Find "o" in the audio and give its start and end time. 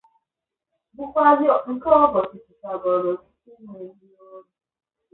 2.01-2.05